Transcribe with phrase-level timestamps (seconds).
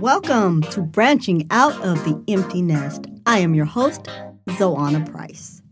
[0.00, 3.06] Welcome to Branching Out of the Empty Nest.
[3.24, 4.02] I am your host,
[4.46, 5.62] Zoana Price.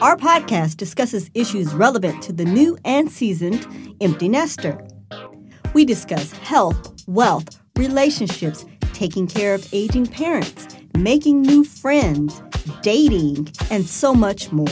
[0.00, 3.66] Our podcast discusses issues relevant to the new and seasoned
[4.00, 4.84] empty nester.
[5.72, 12.42] We discuss health, wealth, relationships, taking care of aging parents, making new friends,
[12.82, 14.66] dating, and so much more.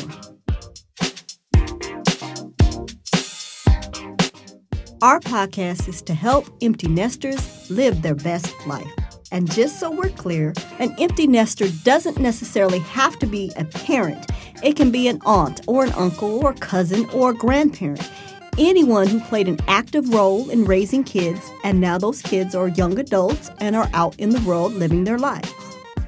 [5.05, 8.91] Our podcast is to help empty nesters live their best life.
[9.31, 14.25] And just so we're clear, an empty nester doesn't necessarily have to be a parent.
[14.63, 18.11] It can be an aunt or an uncle or cousin or grandparent.
[18.57, 22.99] Anyone who played an active role in raising kids, and now those kids are young
[22.99, 25.53] adults and are out in the world living their lives.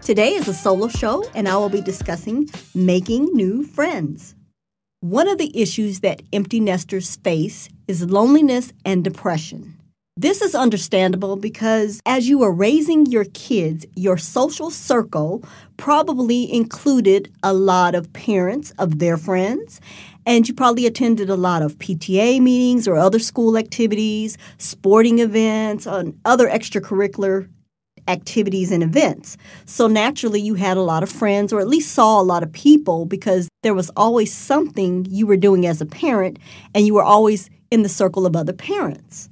[0.01, 4.35] Today is a solo show, and I will be discussing making new friends.
[5.01, 9.77] One of the issues that empty nesters face is loneliness and depression.
[10.17, 15.45] This is understandable because as you are raising your kids, your social circle
[15.77, 19.83] probably included a lot of parents of their friends,
[20.25, 25.87] and you probably attended a lot of PTA meetings or other school activities, sporting events,
[25.87, 27.51] and other extracurricular
[28.09, 29.37] activities and events.
[29.65, 32.53] So naturally, you had a lot of friends, or at least saw a lot of
[32.53, 36.39] people, because there was always something you were doing as a parent,
[36.75, 39.29] and you were always in the circle of other parents.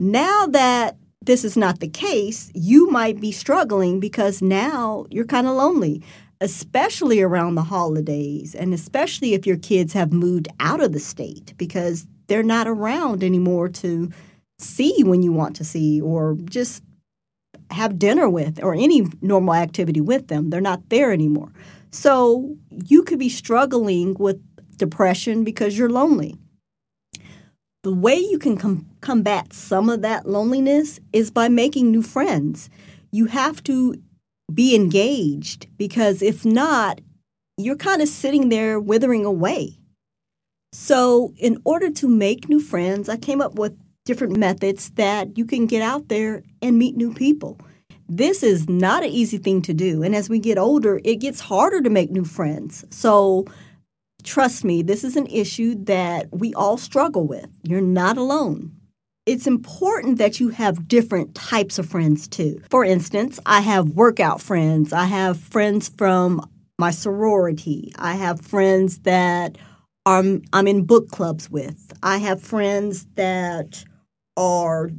[0.00, 5.46] Now that this is not the case, you might be struggling because now you're kind
[5.46, 6.02] of lonely,
[6.40, 11.52] especially around the holidays, and especially if your kids have moved out of the state
[11.56, 14.10] because they're not around anymore to
[14.58, 16.82] see when you want to see or just
[17.70, 20.50] have dinner with or any normal activity with them.
[20.50, 21.52] They're not there anymore.
[21.90, 24.40] So you could be struggling with
[24.76, 26.36] depression because you're lonely.
[27.82, 32.68] The way you can com- combat some of that loneliness is by making new friends.
[33.12, 33.94] You have to
[34.52, 37.00] be engaged because if not,
[37.56, 39.78] you're kind of sitting there withering away.
[40.72, 43.76] So, in order to make new friends, I came up with
[44.08, 47.60] different methods that you can get out there and meet new people.
[48.08, 50.02] This is not an easy thing to do.
[50.02, 52.86] And as we get older, it gets harder to make new friends.
[52.88, 53.44] So,
[54.22, 57.50] trust me, this is an issue that we all struggle with.
[57.64, 58.72] You're not alone.
[59.26, 62.62] It's important that you have different types of friends too.
[62.70, 66.48] For instance, I have workout friends, I have friends from
[66.78, 69.58] my sorority, I have friends that
[70.06, 73.84] I'm, I'm in book clubs with, I have friends that
[74.38, 74.90] are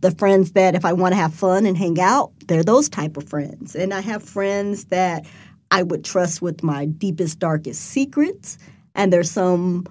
[0.00, 3.16] the friends that if I want to have fun and hang out, they're those type
[3.16, 3.74] of friends.
[3.74, 5.26] And I have friends that
[5.70, 8.58] I would trust with my deepest, darkest secrets.
[8.94, 9.86] And there's some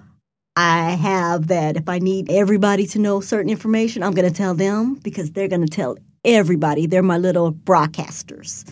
[0.56, 4.54] I have that if I need everybody to know certain information, I'm going to tell
[4.54, 6.86] them because they're going to tell everybody.
[6.86, 8.68] They're my little broadcasters.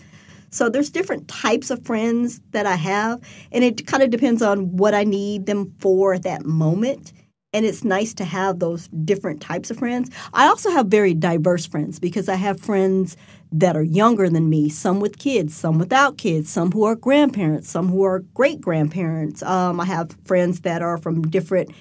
[0.49, 4.75] So there's different types of friends that I have, and it kind of depends on
[4.75, 7.13] what I need them for at that moment
[7.57, 10.11] and it's nice to have those different types of friends.
[10.31, 13.17] I also have very diverse friends because I have friends
[13.51, 17.67] that are younger than me, some with kids, some without kids, some who are grandparents,
[17.67, 19.41] some who are great grandparents.
[19.41, 21.71] Um, I have friends that are from different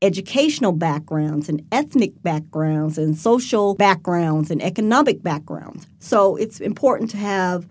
[0.00, 5.86] educational backgrounds and ethnic backgrounds and social backgrounds and economic backgrounds.
[5.98, 7.68] So it's important to have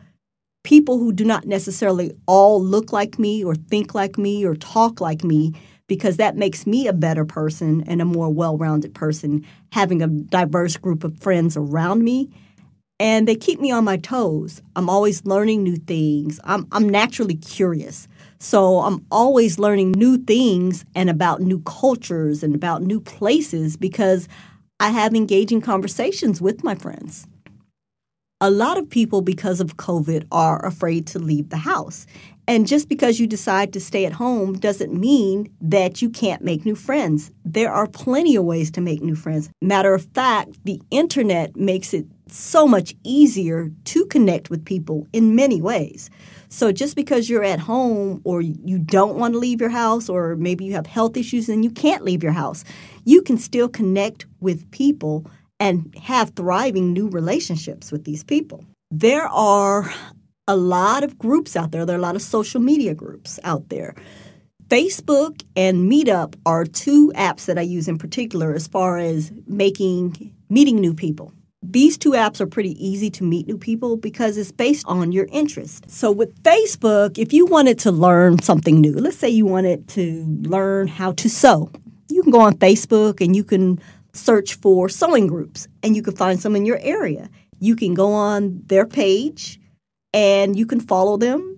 [0.64, 5.02] people who do not necessarily all look like me or think like me or talk
[5.02, 5.54] like me
[5.88, 10.08] because that makes me a better person and a more well rounded person, having a
[10.08, 12.30] diverse group of friends around me.
[12.98, 14.62] And they keep me on my toes.
[14.78, 16.40] I'm always learning new things.
[16.46, 18.08] I'm, I'm naturally curious.
[18.40, 24.30] So I'm always learning new things and about new cultures and about new places because
[24.80, 27.28] I have engaging conversations with my friends.
[28.42, 32.06] A lot of people, because of COVID, are afraid to leave the house.
[32.50, 36.66] And just because you decide to stay at home doesn't mean that you can't make
[36.66, 37.32] new friends.
[37.46, 39.50] There are plenty of ways to make new friends.
[39.62, 45.36] Matter of fact, the internet makes it so much easier to connect with people in
[45.36, 46.10] many ways.
[46.50, 50.36] So just because you're at home or you don't want to leave your house or
[50.36, 52.66] maybe you have health issues and you can't leave your house,
[53.06, 55.26] you can still connect with people
[55.60, 58.66] and have thriving new relationships with these people.
[58.92, 59.92] There are
[60.48, 61.86] a lot of groups out there.
[61.86, 63.96] There are a lot of social media groups out there.
[64.68, 70.34] Facebook and Meetup are two apps that I use in particular as far as making
[70.50, 71.34] meeting new people.
[71.62, 75.28] These two apps are pretty easy to meet new people because it's based on your
[75.32, 75.90] interest.
[75.90, 80.26] So with Facebook, if you wanted to learn something new, let's say you wanted to
[80.44, 81.72] learn how to sew,
[82.10, 83.80] you can go on Facebook and you can
[84.16, 87.30] search for sewing groups and you can find some in your area
[87.60, 89.60] You can go on their page
[90.14, 91.58] and you can follow them.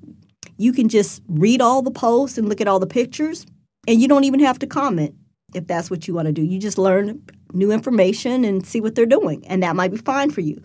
[0.57, 3.45] You can just read all the posts and look at all the pictures,
[3.87, 5.13] and you don't even have to comment
[5.53, 6.41] if that's what you want to do.
[6.41, 7.21] You just learn
[7.53, 10.59] new information and see what they're doing, and that might be fine for you.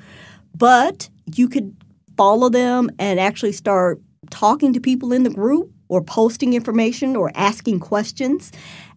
[0.57, 1.77] But you could
[2.17, 4.01] follow them and actually start
[4.31, 8.51] talking to people in the group or posting information or asking questions.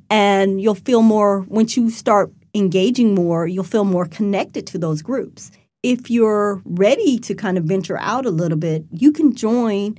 [0.09, 5.01] And you'll feel more, once you start engaging more, you'll feel more connected to those
[5.01, 5.51] groups.
[5.83, 9.97] If you're ready to kind of venture out a little bit, you can join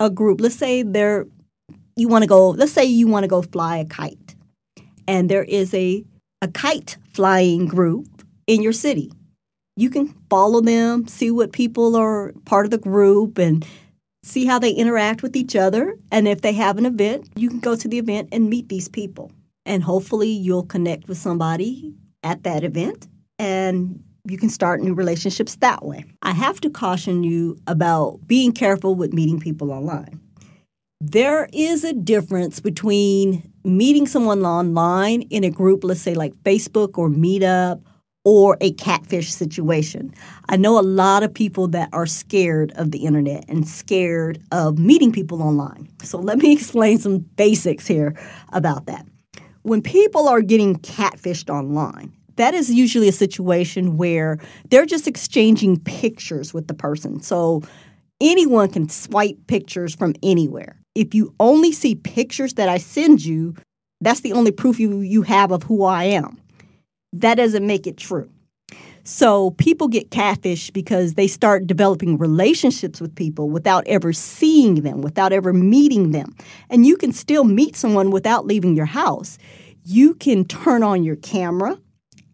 [0.00, 0.40] a group.
[0.40, 1.26] Let's say there
[1.96, 4.34] you want to go, let's say you want to go fly a kite.
[5.08, 6.04] And there is a
[6.42, 8.06] a kite flying group
[8.46, 9.10] in your city.
[9.76, 13.66] You can follow them, see what people are part of the group and
[14.22, 15.96] see how they interact with each other.
[16.10, 18.88] And if they have an event, you can go to the event and meet these
[18.88, 19.32] people
[19.66, 21.92] and hopefully you'll connect with somebody
[22.22, 23.08] at that event
[23.38, 26.04] and you can start new relationships that way.
[26.22, 30.20] I have to caution you about being careful with meeting people online.
[31.00, 36.96] There is a difference between meeting someone online in a group, let's say like Facebook
[36.96, 37.82] or Meetup
[38.24, 40.12] or a catfish situation.
[40.48, 44.78] I know a lot of people that are scared of the internet and scared of
[44.78, 45.88] meeting people online.
[46.02, 48.16] So let me explain some basics here
[48.52, 49.06] about that
[49.66, 54.38] when people are getting catfished online, that is usually a situation where
[54.70, 57.20] they're just exchanging pictures with the person.
[57.20, 57.64] So
[58.20, 60.80] anyone can swipe pictures from anywhere.
[60.94, 63.56] If you only see pictures that I send you,
[64.00, 66.40] that's the only proof you, you have of who I am.
[67.12, 68.30] That doesn't make it true.
[69.06, 75.00] So people get catfished because they start developing relationships with people without ever seeing them,
[75.00, 76.34] without ever meeting them.
[76.70, 79.38] And you can still meet someone without leaving your house.
[79.84, 81.78] You can turn on your camera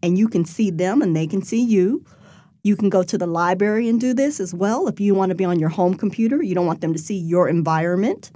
[0.01, 2.03] and you can see them and they can see you.
[2.63, 5.35] You can go to the library and do this as well if you want to
[5.35, 6.41] be on your home computer.
[6.41, 8.31] You don't want them to see your environment.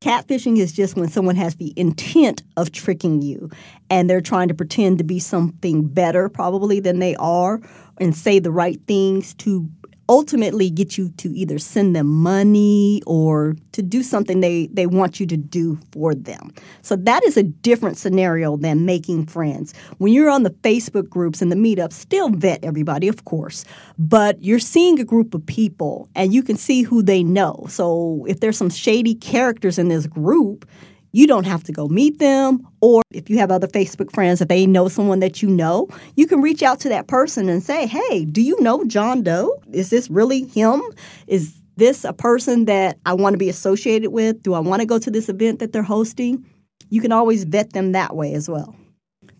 [0.00, 3.50] Catfishing is just when someone has the intent of tricking you
[3.90, 7.60] and they're trying to pretend to be something better, probably, than they are,
[7.98, 9.68] and say the right things to
[10.08, 15.20] ultimately get you to either send them money or to do something they, they want
[15.20, 16.52] you to do for them.
[16.82, 19.74] So that is a different scenario than making friends.
[19.98, 23.64] When you're on the Facebook groups and the meetups, still vet everybody, of course,
[23.98, 27.66] but you're seeing a group of people and you can see who they know.
[27.68, 30.66] So if there's some shady characters in this group,
[31.12, 32.66] you don't have to go meet them.
[32.80, 36.26] Or if you have other Facebook friends, if they know someone that you know, you
[36.26, 39.54] can reach out to that person and say, hey, do you know John Doe?
[39.72, 40.82] Is this really him?
[41.26, 44.42] Is this a person that I want to be associated with?
[44.42, 46.44] Do I want to go to this event that they're hosting?
[46.90, 48.74] You can always vet them that way as well.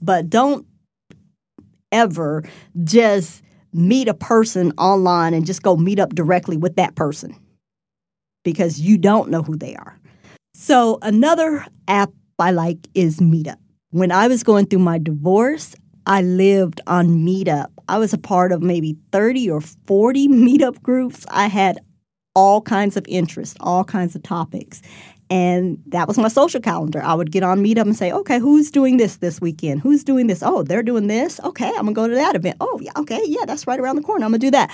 [0.01, 0.67] But don't
[1.91, 2.45] ever
[2.85, 3.43] just
[3.73, 7.35] meet a person online and just go meet up directly with that person
[8.45, 9.98] because you don't know who they are.
[10.61, 12.11] So, another app
[12.41, 13.59] I like is Meetup.
[13.91, 17.69] When I was going through my divorce, I lived on Meetup.
[17.87, 21.25] I was a part of maybe 30 or 40 Meetup groups.
[21.31, 21.79] I had
[22.35, 24.83] all kinds of interests, all kinds of topics.
[25.31, 27.01] And that was my social calendar.
[27.05, 29.83] I would get on Meetup and say, okay, who's doing this this weekend?
[29.83, 30.43] Who's doing this?
[30.43, 31.39] Oh, they're doing this.
[31.45, 32.57] Okay, I'm going to go to that event.
[32.61, 34.25] Oh, yeah, okay, yeah, that's right around the corner.
[34.25, 34.73] I'm going to do that.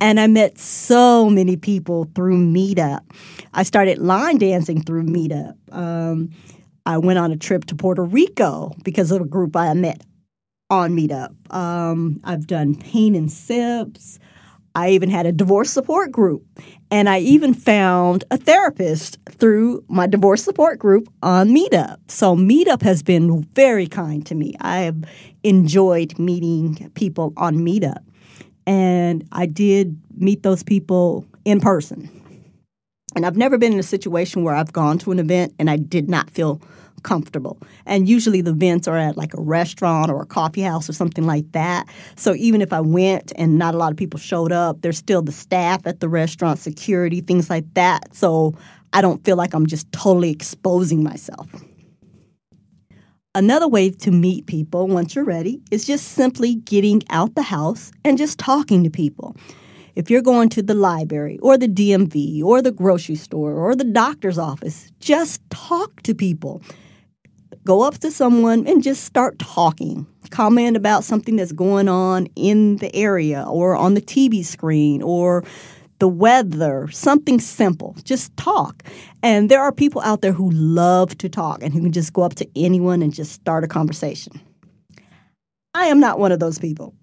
[0.00, 3.00] And I met so many people through Meetup.
[3.52, 5.54] I started line dancing through Meetup.
[5.72, 6.30] Um,
[6.86, 10.02] I went on a trip to Puerto Rico because of a group I met
[10.70, 11.34] on Meetup.
[11.52, 14.18] Um, I've done paint and sips.
[14.74, 16.46] I even had a divorce support group.
[16.90, 21.98] And I even found a therapist through my divorce support group on Meetup.
[22.08, 24.54] So Meetup has been very kind to me.
[24.60, 25.04] I have
[25.42, 28.04] enjoyed meeting people on Meetup
[28.68, 32.10] and I did meet those people in person.
[33.16, 35.78] And I've never been in a situation where I've gone to an event and I
[35.78, 36.60] did not feel
[37.02, 37.58] comfortable.
[37.86, 41.24] And usually the events are at like a restaurant or a coffee house or something
[41.24, 41.88] like that.
[42.16, 45.22] So even if I went and not a lot of people showed up, there's still
[45.22, 48.14] the staff at the restaurant, security, things like that.
[48.14, 48.54] So
[48.92, 51.48] I don't feel like I'm just totally exposing myself.
[53.38, 57.92] Another way to meet people once you're ready is just simply getting out the house
[58.04, 59.36] and just talking to people.
[59.94, 63.84] If you're going to the library or the DMV or the grocery store or the
[63.84, 66.62] doctor's office, just talk to people.
[67.64, 70.04] Go up to someone and just start talking.
[70.30, 75.44] Comment about something that's going on in the area or on the TV screen or
[75.98, 77.96] the weather, something simple.
[78.04, 78.82] Just talk.
[79.22, 82.22] And there are people out there who love to talk and who can just go
[82.22, 84.40] up to anyone and just start a conversation.
[85.74, 86.94] I am not one of those people.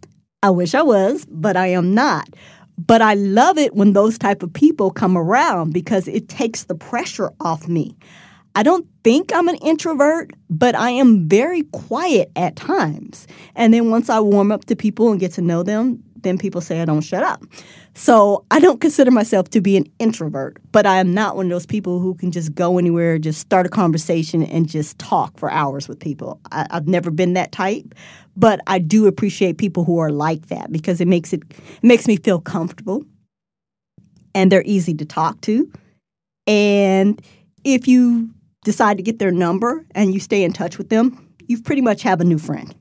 [0.43, 2.29] I wish I was, but I am not.
[2.77, 6.75] But I love it when those type of people come around because it takes the
[6.75, 7.95] pressure off me.
[8.57, 13.27] I don't think I'm an introvert, but I am very quiet at times.
[13.55, 16.59] And then once I warm up to people and get to know them, then people
[16.59, 17.43] say I don't shut up.
[17.93, 21.49] So I don't consider myself to be an introvert, but I am not one of
[21.49, 25.49] those people who can just go anywhere, just start a conversation, and just talk for
[25.49, 26.41] hours with people.
[26.51, 27.95] I, have never been that type,
[28.35, 32.07] but I do appreciate people who are like that because it makes it, it makes
[32.07, 33.05] me feel comfortable,
[34.33, 35.71] and they're easy to talk to,
[36.47, 37.21] and
[37.63, 38.29] if you
[38.65, 42.01] decide to get their number and you stay in touch with them, you pretty much
[42.03, 42.75] have a new friend.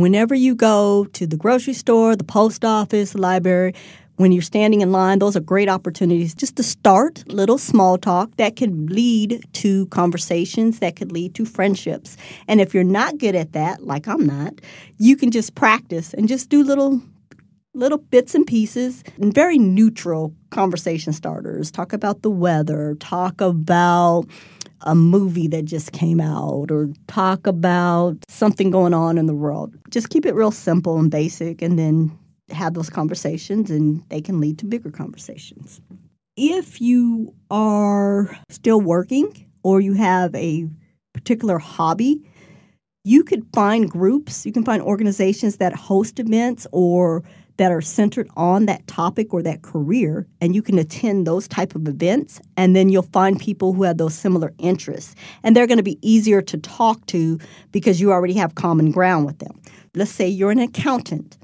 [0.00, 3.74] Whenever you go to the grocery store, the post office, the library,
[4.16, 8.34] when you're standing in line, those are great opportunities just to start little small talk
[8.36, 12.16] that can lead to conversations, that could lead to friendships.
[12.48, 14.54] And if you're not good at that, like I'm not,
[14.96, 17.02] you can just practice and just do little
[17.74, 21.70] little bits and pieces and very neutral conversation starters.
[21.70, 24.26] Talk about the weather, talk about
[24.82, 29.74] a movie that just came out, or talk about something going on in the world.
[29.90, 32.16] Just keep it real simple and basic, and then
[32.50, 35.80] have those conversations, and they can lead to bigger conversations.
[36.36, 40.68] If you are still working or you have a
[41.12, 42.22] particular hobby,
[43.04, 47.22] you could find groups, you can find organizations that host events or
[47.60, 51.74] that are centered on that topic or that career and you can attend those type
[51.74, 55.14] of events and then you'll find people who have those similar interests.
[55.42, 57.38] And they're going to be easier to talk to
[57.70, 59.60] because you already have common ground with them.
[59.94, 61.36] Let's say you're an accountant.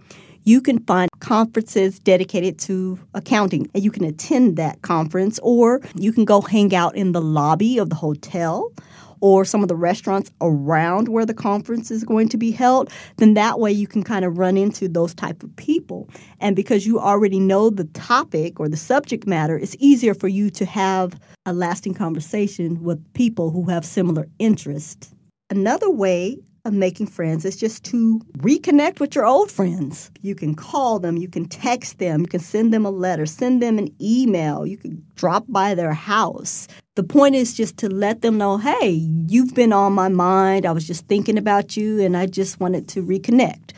[0.44, 6.14] You can find conferences dedicated to accounting and you can attend that conference or you
[6.14, 8.72] can go hang out in the lobby of the hotel
[9.20, 13.34] or some of the restaurants around where the conference is going to be held, then
[13.34, 16.08] that way you can kind of run into those type of people.
[16.40, 20.50] And because you already know the topic or the subject matter, it's easier for you
[20.50, 25.14] to have a lasting conversation with people who have similar interests.
[25.50, 30.10] Another way of making friends is just to reconnect with your old friends.
[30.22, 33.62] You can call them, you can text them, you can send them a letter, send
[33.62, 36.68] them an email, you can drop by their house.
[36.96, 38.88] The point is just to let them know hey,
[39.28, 40.66] you've been on my mind.
[40.66, 43.72] I was just thinking about you and I just wanted to reconnect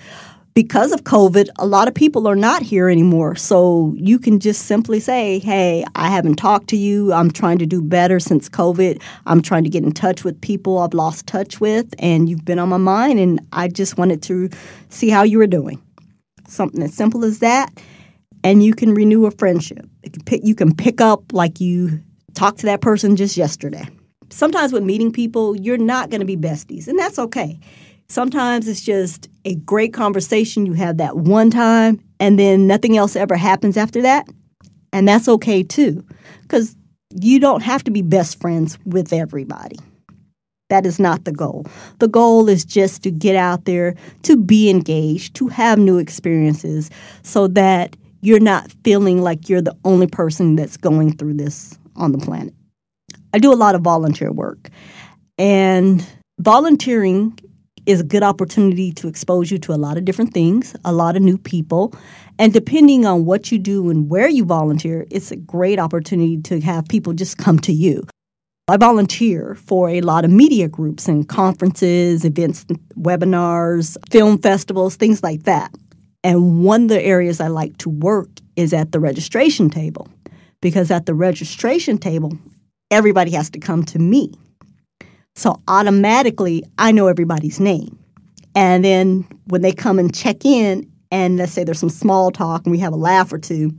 [0.54, 3.36] because of COVID, a lot of people are not here anymore.
[3.36, 7.12] So you can just simply say, hey, I haven't talked to you.
[7.12, 9.00] I'm trying to do better since COVID.
[9.26, 12.58] I'm trying to get in touch with people I've lost touch with, and you've been
[12.58, 14.48] on my mind, and I just wanted to
[14.88, 15.80] see how you were doing.
[16.48, 17.70] Something as simple as that.
[18.42, 19.86] And you can renew a friendship.
[20.30, 22.02] You can pick up like you
[22.34, 23.88] talked to that person just yesterday.
[24.30, 27.60] Sometimes with meeting people, you're not going to be besties, and that's okay
[28.10, 33.16] Sometimes it's just a great conversation you have that one time, and then nothing else
[33.16, 34.26] ever happens after that.
[34.92, 36.04] And that's okay too,
[36.42, 36.74] because
[37.20, 39.76] you don't have to be best friends with everybody.
[40.70, 41.66] That is not the goal.
[41.98, 46.90] The goal is just to get out there, to be engaged, to have new experiences
[47.22, 52.12] so that you're not feeling like you're the only person that's going through this on
[52.12, 52.54] the planet.
[53.32, 54.70] I do a lot of volunteer work,
[55.36, 56.04] and
[56.40, 57.38] volunteering
[57.88, 61.16] is a good opportunity to expose you to a lot of different things, a lot
[61.16, 61.94] of new people.
[62.38, 66.60] And depending on what you do and where you volunteer, it's a great opportunity to
[66.60, 68.06] have people just come to you.
[68.68, 72.66] I volunteer for a lot of media groups and conferences, events,
[72.98, 75.74] webinars, film festivals, things like that.
[76.22, 80.08] And one of the areas I like to work is at the registration table
[80.60, 82.36] because at the registration table,
[82.90, 84.34] everybody has to come to me
[85.38, 87.96] so automatically, I know everybody's name.
[88.56, 92.66] And then when they come and check in, and let's say there's some small talk
[92.66, 93.72] and we have a laugh or two,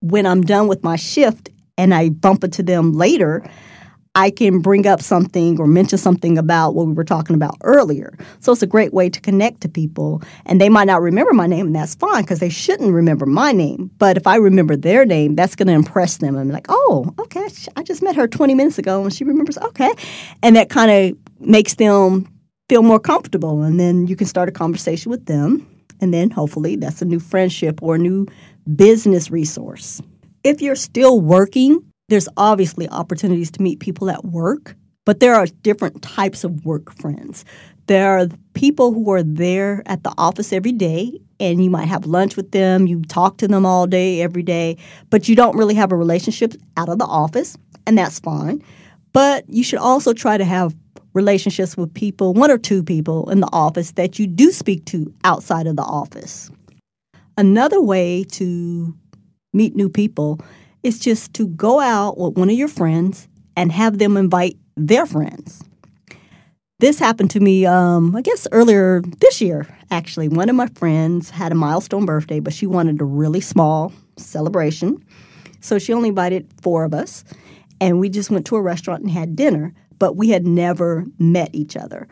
[0.00, 1.48] when I'm done with my shift
[1.78, 3.42] and I bump into them later,
[4.16, 8.16] I can bring up something or mention something about what we were talking about earlier.
[8.38, 10.22] So it's a great way to connect to people.
[10.46, 13.50] And they might not remember my name, and that's fine because they shouldn't remember my
[13.50, 13.90] name.
[13.98, 16.36] But if I remember their name, that's going to impress them.
[16.36, 19.92] I'm like, oh, okay, I just met her 20 minutes ago and she remembers, okay.
[20.42, 22.28] And that kind of makes them
[22.68, 23.62] feel more comfortable.
[23.62, 25.66] And then you can start a conversation with them.
[26.00, 28.26] And then hopefully that's a new friendship or a new
[28.76, 30.00] business resource.
[30.44, 35.46] If you're still working, there's obviously opportunities to meet people at work, but there are
[35.62, 37.44] different types of work friends.
[37.86, 42.06] There are people who are there at the office every day, and you might have
[42.06, 44.78] lunch with them, you talk to them all day, every day,
[45.10, 47.56] but you don't really have a relationship out of the office,
[47.86, 48.62] and that's fine.
[49.12, 50.74] But you should also try to have
[51.12, 55.12] relationships with people, one or two people in the office that you do speak to
[55.24, 56.50] outside of the office.
[57.36, 58.94] Another way to
[59.52, 60.40] meet new people
[60.84, 63.26] is just to go out with one of your friends
[63.56, 65.64] and have them invite their friends.
[66.80, 70.28] This happened to me, um, I guess, earlier this year, actually.
[70.28, 75.02] One of my friends had a milestone birthday, but she wanted a really small celebration.
[75.60, 77.24] So she only invited four of us,
[77.80, 81.50] and we just went to a restaurant and had dinner, but we had never met
[81.54, 82.06] each other.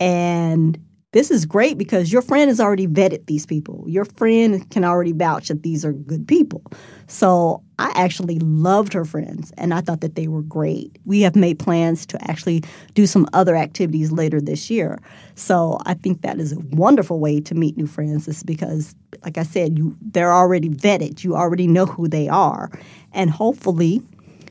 [0.00, 0.78] And
[1.14, 3.84] this is great because your friend has already vetted these people.
[3.86, 6.60] Your friend can already vouch that these are good people.
[7.06, 10.98] So I actually loved her friends and I thought that they were great.
[11.04, 15.00] We have made plans to actually do some other activities later this year.
[15.36, 19.38] So I think that is a wonderful way to meet new friends is because like
[19.38, 21.22] I said, you they're already vetted.
[21.22, 22.72] You already know who they are.
[23.12, 24.02] And hopefully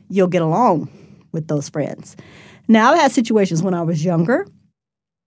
[0.08, 0.88] you'll get along
[1.30, 2.16] with those friends.
[2.68, 4.46] Now I've had situations when I was younger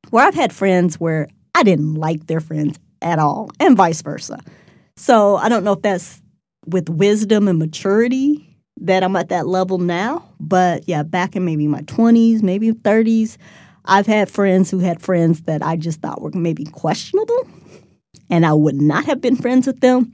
[0.09, 4.39] where I've had friends where I didn't like their friends at all, and vice versa.
[4.95, 6.21] So I don't know if that's
[6.65, 8.43] with wisdom and maturity
[8.81, 10.27] that I'm at that level now.
[10.39, 13.37] But yeah, back in maybe my 20s, maybe 30s,
[13.85, 17.47] I've had friends who had friends that I just thought were maybe questionable,
[18.29, 20.13] and I would not have been friends with them.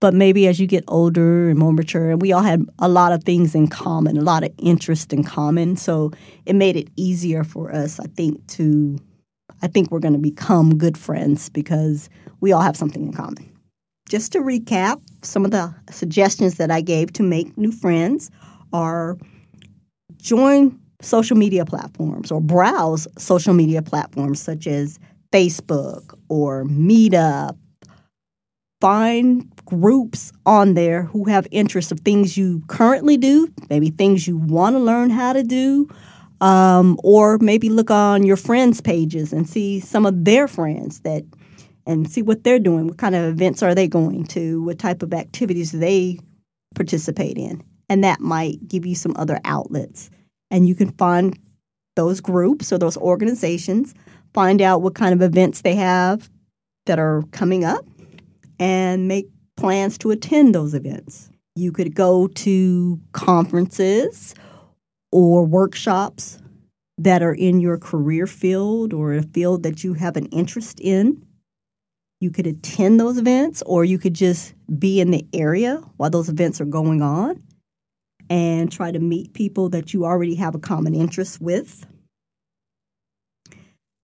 [0.00, 3.12] But maybe as you get older and more mature, and we all had a lot
[3.12, 5.76] of things in common, a lot of interest in common.
[5.76, 6.10] So
[6.44, 8.98] it made it easier for us, I think, to
[9.62, 13.48] I think we're going to become good friends because we all have something in common.
[14.08, 18.30] Just to recap, some of the suggestions that I gave to make new friends
[18.72, 19.16] are
[20.20, 24.98] join social media platforms or browse social media platforms such as
[25.32, 27.56] Facebook or Meetup.
[28.80, 34.36] Find groups on there who have interests of things you currently do, maybe things you
[34.36, 35.88] want to learn how to do,
[36.42, 41.24] um, or maybe look on your friends' pages and see some of their friends that
[41.86, 42.88] and see what they're doing.
[42.88, 44.62] What kind of events are they going to?
[44.62, 46.18] What type of activities they
[46.74, 47.62] participate in?
[47.88, 50.10] And that might give you some other outlets.
[50.50, 51.38] And you can find
[51.94, 53.94] those groups or those organizations,
[54.34, 56.28] find out what kind of events they have
[56.86, 57.84] that are coming up,
[58.58, 61.30] and make plans to attend those events.
[61.54, 64.34] You could go to conferences
[65.12, 66.42] or workshops
[66.98, 71.24] that are in your career field or a field that you have an interest in.
[72.20, 76.28] You could attend those events or you could just be in the area while those
[76.28, 77.42] events are going on
[78.30, 81.84] and try to meet people that you already have a common interest with.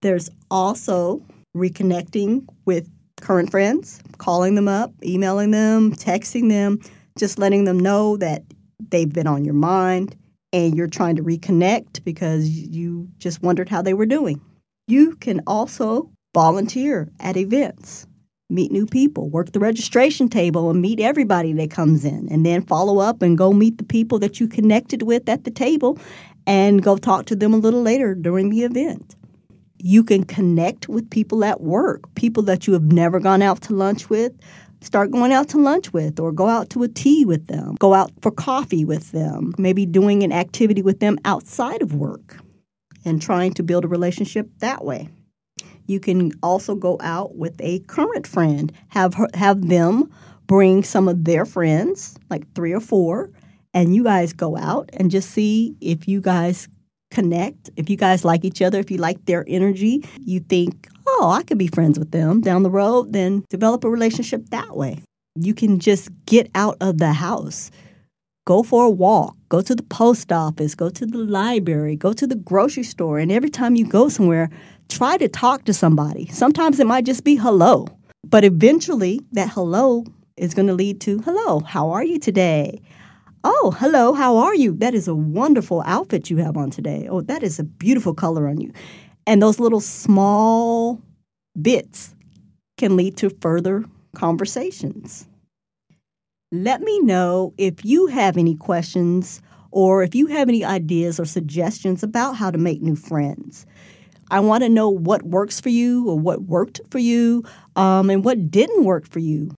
[0.03, 1.23] There's also
[1.57, 2.88] reconnecting with
[3.21, 6.81] current friends, calling them up, emailing them, texting them,
[7.16, 8.42] just letting them know that
[8.90, 10.16] they've been on your mind
[10.52, 14.40] and you're trying to reconnect because you just wondered how they were doing.
[14.87, 18.06] You can also volunteer at events,
[18.48, 22.62] meet new people, work the registration table and meet everybody that comes in, and then
[22.62, 25.98] follow up and go meet the people that you connected with at the table
[26.46, 29.14] and go talk to them a little later during the event.
[29.78, 33.74] You can connect with people at work, people that you have never gone out to
[33.74, 34.32] lunch with,
[34.80, 37.94] start going out to lunch with or go out to a tea with them, go
[37.94, 42.36] out for coffee with them, maybe doing an activity with them outside of work
[43.04, 45.08] and trying to build a relationship that way.
[45.86, 50.10] You can also go out with a current friend, have her, have them
[50.46, 53.30] bring some of their friends, like 3 or 4,
[53.74, 56.68] and you guys go out and just see if you guys
[57.11, 61.31] connect, if you guys like each other, if you like their energy, you think, oh,
[61.31, 65.01] I could be friends with them down the road, then develop a relationship that way.
[65.37, 67.71] You can just get out of the house.
[68.47, 72.27] Go for a walk, go to the post office, go to the library, go to
[72.27, 73.18] the grocery store.
[73.18, 74.49] And every time you go somewhere,
[74.88, 76.27] try to talk to somebody.
[76.29, 77.87] Sometimes it might just be hello,
[78.25, 80.05] but eventually that hello
[80.38, 82.81] is going to lead to hello, how are you today?
[83.50, 84.74] Oh, hello, how are you?
[84.74, 87.08] That is a wonderful outfit you have on today.
[87.11, 88.70] Oh, that is a beautiful color on you.
[89.26, 91.00] And those little small
[91.58, 92.14] bits
[92.76, 95.26] can lead to further conversations.
[96.52, 101.24] Let me know if you have any questions or if you have any ideas or
[101.24, 103.64] suggestions about how to make new friends.
[104.30, 107.44] I want to know what works for you or what worked for you
[107.76, 109.52] um, and what didn't work for you.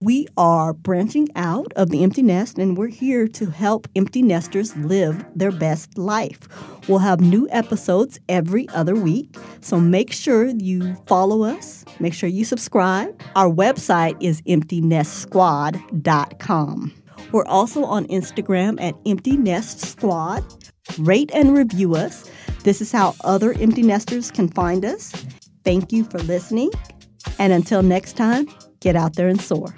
[0.00, 4.76] We are branching out of the empty nest and we're here to help empty nesters
[4.76, 6.38] live their best life.
[6.88, 12.28] We'll have new episodes every other week, so make sure you follow us, make sure
[12.28, 13.20] you subscribe.
[13.34, 16.94] Our website is emptynestsquad.com.
[17.32, 20.44] We're also on Instagram at Empty Nest Squad.
[21.00, 22.30] Rate and review us.
[22.62, 25.10] This is how other empty nesters can find us.
[25.64, 26.70] Thank you for listening.
[27.40, 28.46] And until next time,
[28.78, 29.74] get out there and soar.